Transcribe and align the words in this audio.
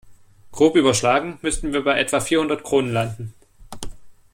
Grob 0.51 0.75
überschlagen 0.77 1.37
müssten 1.43 1.73
wir 1.73 1.83
bei 1.83 1.99
etwa 1.99 2.19
vierhundert 2.21 2.63
Kronen 2.63 2.91
landen. 2.91 3.35